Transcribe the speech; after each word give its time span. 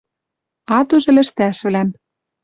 Ат 0.77 0.89
уж 0.95 1.03
ӹлӹштӓшвлӓм. 1.11 1.89